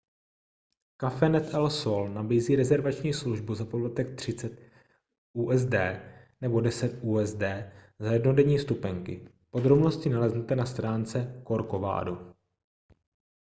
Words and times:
cafenet 1.01 1.51
el 1.57 1.67
sol 1.73 2.09
nabízí 2.13 2.55
rezervační 2.55 3.13
službu 3.13 3.55
za 3.55 3.65
poplatek 3.65 4.15
30 4.15 4.61
usd 5.33 5.73
nebo 6.41 6.61
10 6.61 6.97
usd 7.01 7.41
za 7.99 8.11
jednodenní 8.13 8.57
vstupenky 8.57 9.27
podrobnosti 9.49 10.09
naleznete 10.09 10.55
na 10.55 10.65
stránce 10.65 11.43
corcovado 11.47 12.33